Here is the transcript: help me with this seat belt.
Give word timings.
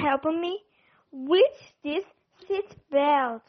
help 0.00 0.24
me 0.24 0.60
with 1.12 1.72
this 1.84 2.04
seat 2.46 2.76
belt. 2.90 3.42